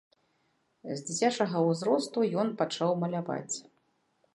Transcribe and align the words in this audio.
З 0.93 0.95
дзіцячага 1.07 1.57
ўзросту 1.69 2.19
ён 2.45 2.53
пачаў 2.63 2.99
маляваць. 3.05 3.57